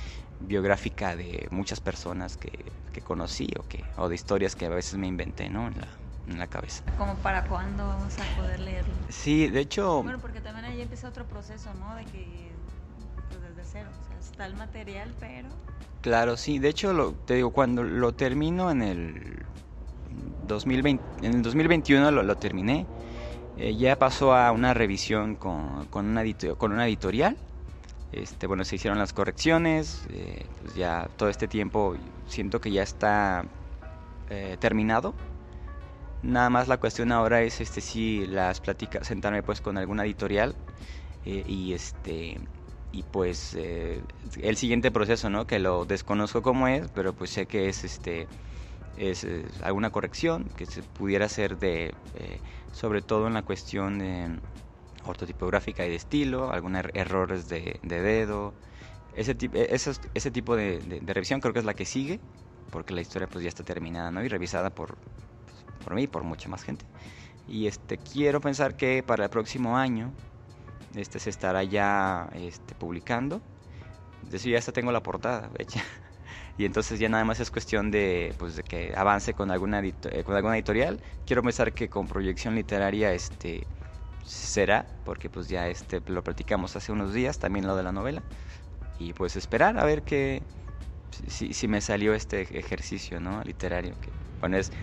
biográfica 0.41 1.17
de 1.17 1.49
muchas 1.50 1.81
personas 1.81 2.37
que, 2.37 2.50
que 2.93 3.00
conocí 3.00 3.49
o 3.59 3.62
que 3.69 3.85
o 3.97 4.09
de 4.09 4.14
historias 4.14 4.57
que 4.57 4.67
a 4.67 4.71
veces 4.71 4.97
me 4.99 5.07
inventé 5.07 5.49
no 5.49 5.69
en 5.69 5.81
la, 5.81 5.88
en 6.29 6.38
la 6.38 6.47
cabeza. 6.47 6.83
¿Como 6.99 7.14
para 7.17 7.45
cuándo 7.45 7.87
vamos 7.87 8.14
a 8.19 8.37
poder 8.41 8.61
leerlo? 8.61 8.93
Sí, 9.09 9.49
de 9.49 9.61
hecho... 9.61 10.03
Bueno, 10.03 10.19
porque 10.19 10.41
también 10.41 10.64
ahí 10.67 10.81
empieza 10.81 11.09
otro 11.09 11.25
proceso, 11.26 11.73
¿no? 11.75 11.95
De 11.97 12.05
que 12.05 12.50
pues 13.29 13.43
desde 13.43 13.64
cero, 13.64 13.91
o 13.91 14.09
sea, 14.09 14.19
está 14.19 14.47
el 14.47 14.55
material, 14.57 15.12
pero... 15.21 15.49
Claro, 16.00 16.37
sí, 16.37 16.59
de 16.59 16.69
hecho, 16.69 16.93
lo, 16.93 17.12
te 17.12 17.35
digo, 17.35 17.50
cuando 17.50 17.83
lo 17.83 18.12
termino 18.12 18.71
en 18.71 18.83
el 18.83 19.43
2020, 20.47 21.26
en 21.26 21.35
el 21.35 21.43
2021 21.43 22.11
lo, 22.11 22.23
lo 22.23 22.37
terminé, 22.37 22.87
eh, 23.57 23.75
ya 23.76 23.97
pasó 23.97 24.35
a 24.35 24.53
una 24.53 24.75
revisión 24.75 25.37
con, 25.37 25.87
con, 25.87 26.07
una, 26.07 26.23
con 26.59 26.73
una 26.73 26.87
editorial. 26.87 27.37
Este, 28.14 28.47
bueno, 28.47 28.64
se 28.64 28.76
hicieron 28.76 29.00
las 29.00 29.12
correcciones, 29.12 30.06
eh, 30.11 30.47
pues 30.62 30.76
ya 30.76 31.09
todo 31.16 31.28
este 31.28 31.49
tiempo 31.49 31.97
siento 32.28 32.61
que 32.61 32.71
ya 32.71 32.85
está 32.85 33.44
eh, 34.30 34.56
terminado 34.61 35.14
Nada 36.23 36.49
más 36.49 36.68
la 36.68 36.78
cuestión 36.78 37.11
ahora 37.11 37.42
es 37.42 37.61
este 37.61 37.80
si 37.80 38.26
las 38.26 38.61
pláticas, 38.61 39.06
sentarme 39.06 39.42
pues 39.42 39.61
con 39.61 39.76
alguna 39.76 40.04
editorial 40.04 40.54
eh, 41.26 41.44
y 41.47 41.75
este 41.75 42.38
y 42.92 43.02
pues 43.02 43.54
el 43.54 44.56
siguiente 44.56 44.92
proceso, 44.92 45.28
¿no? 45.28 45.47
Que 45.47 45.59
lo 45.59 45.85
desconozco 45.85 46.40
cómo 46.40 46.68
es, 46.68 46.88
pero 46.94 47.12
pues 47.12 47.30
sé 47.30 47.47
que 47.47 47.68
es 47.68 47.83
este 47.85 48.28
es, 48.97 49.26
alguna 49.62 49.90
corrección 49.90 50.44
que 50.56 50.64
se 50.64 50.83
pudiera 50.83 51.26
hacer 51.26 51.59
de 51.59 51.92
sobre 52.73 53.02
todo 53.02 53.26
en 53.26 53.35
la 53.35 53.42
cuestión 53.42 53.99
de 53.99 54.38
ortotipográfica 55.04 55.84
y 55.87 55.90
de 55.90 55.96
estilo, 55.96 56.50
algunos 56.52 56.84
er-, 56.84 56.90
errores 56.94 57.49
de, 57.49 57.80
dedo, 57.82 58.54
ese, 59.14 59.34
tipo 59.34 59.56
ese 59.56 60.30
tipo 60.30 60.56
de, 60.56 60.78
de, 60.78 61.14
revisión 61.14 61.40
creo 61.40 61.52
que 61.52 61.61
es 61.61 61.64
la 61.64 61.75
que 61.75 61.84
sigue, 61.84 62.20
porque 62.70 62.94
la 62.94 63.00
historia 63.00 63.28
pues 63.28 63.44
ya 63.44 63.49
está 63.49 63.62
terminada, 63.62 64.11
¿no? 64.11 64.25
Y 64.25 64.28
revisada 64.28 64.70
por, 64.70 64.96
por 65.84 65.94
mí 65.94 66.02
y 66.02 66.06
por 66.06 66.25
mucha 66.25 66.49
más 66.49 66.64
gente. 66.64 66.84
Y 67.46 67.66
este 67.66 67.99
quiero 67.99 68.40
pensar 68.40 68.76
que 68.76 69.02
para 69.02 69.25
el 69.25 69.30
próximo 69.30 69.76
año 69.76 70.12
este 70.94 71.18
se 71.18 71.30
estará 71.30 71.62
ya 71.62 72.28
este, 72.34 72.75
publicando. 72.75 73.40
De 74.30 74.38
eso 74.38 74.49
ya 74.49 74.58
hasta 74.58 74.73
tengo 74.73 74.92
la 74.92 75.02
portada 75.02 75.50
hecha. 75.58 75.82
Y 76.56 76.64
entonces 76.64 77.00
ya 77.00 77.08
nada 77.08 77.25
más 77.25 77.40
es 77.40 77.50
cuestión 77.50 77.90
de, 77.90 78.32
pues, 78.38 78.54
de 78.54 78.62
que 78.62 78.94
avance 78.96 79.34
con 79.34 79.50
alguna, 79.50 79.80
eh, 79.80 80.23
con 80.25 80.37
alguna 80.37 80.54
editorial. 80.54 81.00
Quiero 81.26 81.42
pensar 81.42 81.73
que 81.73 81.88
con 81.88 82.06
proyección 82.06 82.54
literaria 82.54 83.12
este 83.12 83.66
será, 84.25 84.87
porque 85.04 85.28
pues 85.28 85.49
ya 85.49 85.69
este 85.69 86.02
lo 86.07 86.23
platicamos 86.23 86.76
hace 86.76 86.93
unos 86.93 87.12
días, 87.12 87.38
también 87.38 87.66
lo 87.66 87.76
de 87.76 87.83
la 87.83 87.93
novela. 87.93 88.23
Y 88.99 89.12
pues 89.12 89.37
esperar 89.37 89.78
a 89.78 89.85
ver 89.85 90.02
qué 90.02 90.43
si, 91.28 91.52
si 91.52 91.69
me 91.69 91.81
salió 91.81 92.14
este 92.14 92.43
ejercicio 92.59 93.21
¿no? 93.21 93.43
literario 93.43 93.95
que 94.00 94.11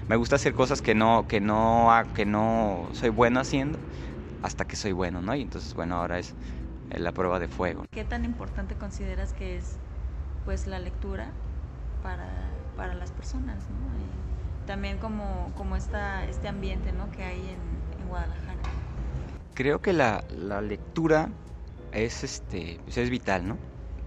me 0.07 0.15
gusta 0.15 0.35
hacer 0.35 0.53
cosas 0.53 0.81
que 0.81 0.95
no, 0.95 1.27
que 1.27 1.39
no, 1.39 1.89
que 2.15 2.25
no 2.25 2.89
soy 2.93 3.09
bueno 3.09 3.39
haciendo 3.39 3.77
hasta 4.41 4.65
que 4.65 4.75
soy 4.75 4.91
bueno, 4.91 5.21
¿no? 5.21 5.35
Y 5.35 5.41
entonces, 5.41 5.75
bueno, 5.75 5.97
ahora 5.97 6.17
es 6.17 6.33
la 6.89 7.11
prueba 7.11 7.39
de 7.39 7.47
fuego. 7.47 7.85
¿Qué 7.91 8.03
tan 8.03 8.25
importante 8.25 8.73
consideras 8.75 9.33
que 9.33 9.57
es, 9.57 9.75
pues, 10.45 10.65
la 10.65 10.79
lectura 10.79 11.29
para, 12.01 12.27
para 12.75 12.95
las 12.95 13.11
personas, 13.11 13.57
¿no? 13.57 13.91
también 14.65 14.97
como, 14.99 15.51
como 15.55 15.75
esta, 15.75 16.25
este 16.25 16.47
ambiente, 16.47 16.91
¿no? 16.91 17.11
Que 17.11 17.23
hay 17.23 17.39
en, 17.39 18.01
en 18.01 18.07
Guadalajara. 18.07 18.59
Creo 19.53 19.81
que 19.81 19.93
la, 19.93 20.23
la 20.29 20.61
lectura 20.61 21.29
es, 21.91 22.23
este, 22.23 22.79
pues 22.83 22.97
es 22.97 23.09
vital, 23.09 23.47
¿no? 23.47 23.57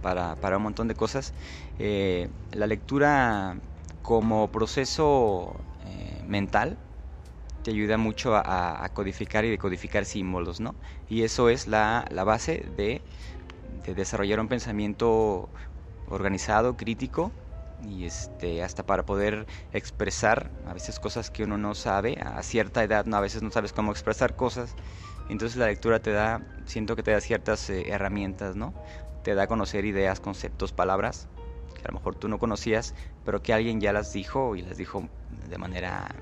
Para, 0.00 0.36
para 0.36 0.56
un 0.56 0.62
montón 0.62 0.88
de 0.88 0.94
cosas. 0.94 1.32
Eh, 1.78 2.28
la 2.52 2.66
lectura 2.66 3.56
como 4.02 4.48
proceso 4.48 5.54
eh, 5.86 6.22
mental 6.26 6.78
te 7.62 7.70
ayuda 7.70 7.96
mucho 7.96 8.36
a, 8.36 8.88
codificar 8.92 9.44
y 9.44 9.50
decodificar 9.50 10.04
símbolos, 10.04 10.60
¿no? 10.60 10.74
Y 11.08 11.22
eso 11.22 11.48
es 11.48 11.66
la, 11.66 12.04
base 12.24 12.62
de, 12.76 13.00
de 13.86 13.94
desarrollar 13.94 14.40
un 14.40 14.48
pensamiento 14.48 15.48
organizado, 16.06 16.76
crítico, 16.76 17.32
y 17.82 18.04
este 18.04 18.62
hasta 18.62 18.82
para 18.82 19.04
poder 19.04 19.46
expresar 19.72 20.50
a 20.66 20.74
veces 20.74 21.00
cosas 21.00 21.30
que 21.30 21.44
uno 21.44 21.58
no 21.58 21.74
sabe 21.74 22.18
a 22.20 22.42
cierta 22.42 22.84
edad 22.84 23.04
no 23.04 23.16
a 23.16 23.20
veces 23.20 23.42
no 23.42 23.50
sabes 23.50 23.72
cómo 23.72 23.90
expresar 23.90 24.36
cosas 24.36 24.74
entonces 25.28 25.56
la 25.56 25.66
lectura 25.66 26.00
te 26.00 26.12
da 26.12 26.42
siento 26.66 26.96
que 26.96 27.02
te 27.02 27.10
da 27.10 27.20
ciertas 27.20 27.70
eh, 27.70 27.84
herramientas 27.88 28.56
no 28.56 28.74
te 29.22 29.34
da 29.34 29.44
a 29.44 29.46
conocer 29.46 29.84
ideas 29.84 30.20
conceptos 30.20 30.72
palabras 30.72 31.28
que 31.74 31.82
a 31.82 31.88
lo 31.88 31.94
mejor 31.94 32.14
tú 32.14 32.28
no 32.28 32.38
conocías 32.38 32.94
pero 33.24 33.42
que 33.42 33.52
alguien 33.52 33.80
ya 33.80 33.92
las 33.92 34.12
dijo 34.12 34.56
y 34.56 34.62
las 34.62 34.76
dijo 34.76 35.08
de 35.48 35.58
manera 35.58 36.14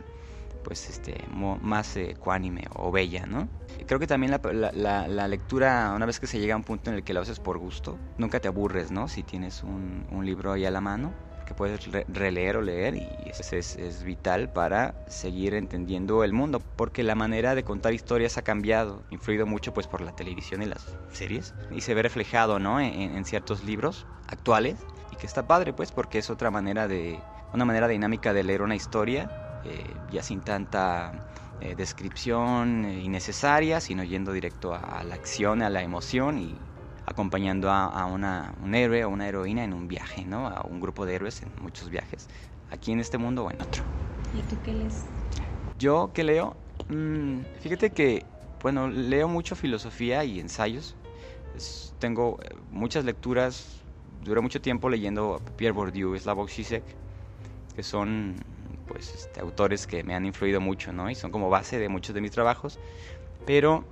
pues 0.65 0.89
este 0.89 1.17
más 1.31 1.97
eh, 1.97 2.17
cuánime 2.19 2.65
o 2.77 2.93
bella 2.93 3.27
no 3.27 3.49
creo 3.87 3.99
que 3.99 4.07
también 4.07 4.31
la, 4.31 5.09
la, 5.09 5.29
lectura 5.29 5.93
una 5.97 6.07
vez 6.07 6.21
que 6.21 6.29
se 6.29 6.39
llega 6.39 6.55
a 6.55 6.57
un 6.57 6.63
punto 6.63 6.91
en 6.91 6.97
el 6.97 7.05
que 7.05 7.13
lo 7.13 7.21
haces 7.21 7.41
por 7.41 7.59
gusto 7.59 7.99
nunca 8.17 8.39
te 8.39 8.47
aburres 8.49 8.93
no 8.93 9.09
si 9.09 9.25
tienes 9.25 9.65
un, 9.65 10.07
un 10.11 10.25
libro 10.25 10.53
ahí 10.53 10.65
a 10.65 10.71
la 10.71 10.81
mano 10.81 11.13
que 11.53 11.57
puedes 11.57 11.89
releer 12.09 12.57
o 12.57 12.63
leer 12.63 12.97
y 12.97 13.09
es, 13.27 13.53
es, 13.53 14.03
vital 14.03 14.51
para 14.51 14.95
seguir 15.07 15.55
entendiendo 15.55 16.25
el 16.25 16.33
mundo 16.33 16.61
porque 16.77 17.03
la 17.03 17.15
manera 17.15 17.55
de 17.55 17.63
contar 17.63 17.93
historias 17.93 18.39
ha 18.39 18.43
cambiado, 18.43 19.03
influido 19.11 19.47
mucho 19.47 19.75
pues 19.75 19.87
por 19.87 20.01
la 20.01 20.13
televisión 20.17 20.63
y 20.63 20.67
las 20.67 20.87
series 21.13 21.55
y 21.71 21.83
se 21.83 21.95
ve 21.95 22.03
reflejado 22.03 22.59
¿no? 22.59 22.81
en, 22.81 23.25
ciertos 23.25 23.65
libros 23.65 24.07
actuales 24.27 24.79
y 25.13 25.17
que 25.17 25.27
está 25.27 25.47
padre 25.47 25.73
pues 25.73 25.93
porque 25.93 26.19
es 26.19 26.31
otra 26.31 26.51
manera 26.51 26.89
de 26.89 27.19
una 27.53 27.65
manera 27.65 27.87
dinámica 27.87 28.33
de 28.33 28.43
leer 28.43 28.63
una 28.63 28.75
historia 28.75 29.61
eh, 29.65 29.95
ya 30.11 30.23
sin 30.23 30.41
tanta 30.41 31.13
eh, 31.61 31.75
descripción 31.77 32.87
eh, 32.87 33.01
innecesaria 33.01 33.81
sino 33.81 34.05
yendo 34.05 34.33
directo 34.33 34.75
a 34.75 35.05
la 35.05 35.15
acción 35.15 35.63
a 35.63 35.71
la 35.71 35.83
emoción 35.83 36.39
y 36.39 36.57
acompañando 37.07 37.71
a, 37.71 38.07
una, 38.07 38.55
un 38.63 38.75
héroe 38.75 39.05
o 39.05 39.09
una 39.09 39.29
heroína 39.29 39.65
en 39.65 39.73
un 39.73 39.89
viaje, 39.89 40.25
¿no? 40.25 40.47
A 40.47 40.63
un 40.63 40.81
grupo 40.81 41.07
de 41.07 41.15
héroes 41.15 41.43
en 41.43 41.51
muchos 41.61 41.91
viajes, 41.91 42.29
aquí 42.71 42.93
en 42.93 43.01
este 43.01 43.19
mundo 43.19 43.45
o 43.45 43.51
en 43.51 43.61
otro. 43.61 43.83
¿Y 44.35 44.43
tú 44.43 44.57
qué 44.65 44.73
lees? 44.73 45.05
Yo, 45.79 46.11
¿qué 46.15 46.25
leo? 46.25 46.57
Mm, 46.89 47.41
fíjate 47.61 47.91
que, 47.91 48.25
bueno, 48.63 48.89
leo 48.89 49.29
mucho 49.29 49.57
filosofía 49.57 50.25
y 50.25 50.41
ensayos. 50.41 50.95
tengo 51.99 52.39
eh, 52.43 52.55
muchas 52.71 53.05
lecturas, 53.05 53.81
duré 54.23 54.41
mucho 54.41 54.61
tiempo 54.61 54.89
leyendo 54.89 55.35
a 55.35 55.57
Pierre 55.57 55.73
Bourdieu, 55.73 56.17
Slavoj 56.17 56.49
Zizek, 56.49 56.85
que 57.75 57.83
son 57.83 58.37
pues 58.87 59.15
este, 59.15 59.41
autores 59.41 59.87
que 59.87 60.05
me 60.05 60.15
han 60.15 60.25
influido 60.25 60.61
mucho, 60.61 60.93
¿no? 60.93 61.11
Y 61.11 61.15
son 61.15 61.31
como 61.31 61.51
base 61.51 61.79
de 61.79 61.89
muchos 61.89 62.15
de 62.15 62.21
mis 62.21 62.31
trabajos. 62.31 62.79
Pero 63.47 63.85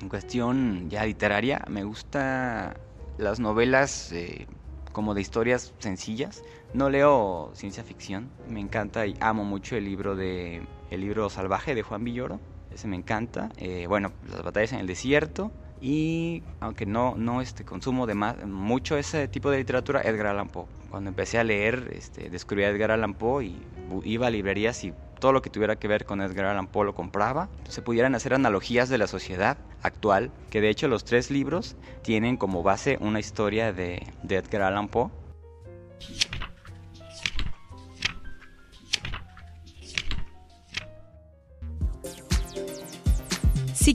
en 0.00 0.08
cuestión 0.08 0.88
ya 0.90 1.04
literaria, 1.04 1.64
me 1.68 1.84
gusta 1.84 2.76
las 3.16 3.40
novelas 3.40 4.12
eh, 4.12 4.46
como 4.92 5.14
de 5.14 5.20
historias 5.20 5.74
sencillas. 5.78 6.42
No 6.74 6.90
leo 6.90 7.50
ciencia 7.54 7.82
ficción, 7.82 8.30
me 8.48 8.60
encanta 8.60 9.06
y 9.06 9.16
amo 9.20 9.44
mucho 9.44 9.76
el 9.76 9.84
libro 9.84 10.16
de 10.16 10.66
El 10.90 11.00
libro 11.00 11.30
salvaje 11.30 11.74
de 11.74 11.82
Juan 11.82 12.04
Villoro, 12.04 12.40
ese 12.70 12.88
me 12.88 12.96
encanta. 12.96 13.50
Eh, 13.56 13.86
bueno, 13.88 14.12
las 14.30 14.42
batallas 14.42 14.72
en 14.72 14.80
el 14.80 14.86
desierto 14.86 15.50
y 15.80 16.42
aunque 16.60 16.86
no 16.86 17.14
no 17.16 17.40
este 17.40 17.64
consumo 17.64 18.06
de 18.06 18.14
más, 18.14 18.44
mucho 18.46 18.96
ese 18.96 19.28
tipo 19.28 19.50
de 19.50 19.58
literatura, 19.58 20.02
Edgar 20.02 20.28
Allan 20.28 20.48
Poe. 20.48 20.66
Cuando 20.90 21.08
empecé 21.08 21.38
a 21.38 21.44
leer, 21.44 21.90
este, 21.92 22.30
descubrí 22.30 22.64
a 22.64 22.70
Edgar 22.70 22.90
Allan 22.90 23.14
Poe 23.14 23.44
y 23.44 23.62
iba 24.04 24.26
a 24.26 24.30
librerías 24.30 24.82
y 24.84 24.94
todo 25.18 25.32
lo 25.32 25.42
que 25.42 25.50
tuviera 25.50 25.76
que 25.76 25.88
ver 25.88 26.04
con 26.04 26.20
Edgar 26.20 26.46
Allan 26.46 26.68
Poe 26.68 26.86
lo 26.86 26.94
compraba. 26.94 27.48
Se 27.68 27.82
pudieran 27.82 28.14
hacer 28.14 28.34
analogías 28.34 28.88
de 28.88 28.98
la 28.98 29.06
sociedad 29.06 29.58
actual, 29.82 30.30
que 30.50 30.60
de 30.60 30.70
hecho 30.70 30.88
los 30.88 31.04
tres 31.04 31.30
libros 31.30 31.76
tienen 32.02 32.36
como 32.36 32.62
base 32.62 32.98
una 33.00 33.20
historia 33.20 33.72
de, 33.72 34.06
de 34.22 34.36
Edgar 34.36 34.62
Allan 34.62 34.88
Poe. 34.88 35.10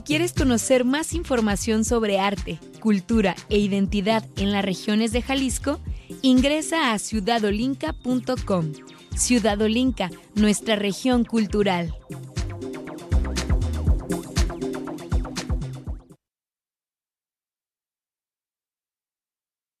Quieres 0.04 0.32
conocer 0.32 0.84
más 0.84 1.14
información 1.14 1.84
sobre 1.84 2.18
arte, 2.18 2.60
cultura 2.80 3.34
e 3.48 3.58
identidad 3.58 4.24
en 4.36 4.52
las 4.52 4.64
regiones 4.64 5.12
de 5.12 5.22
Jalisco, 5.22 5.80
ingresa 6.22 6.92
a 6.92 6.98
ciudadolinca.com 6.98 8.72
Ciudad 9.16 9.60
Olinca, 9.62 10.10
nuestra 10.34 10.74
región 10.76 11.24
cultural. 11.24 11.94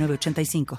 85 0.00 0.64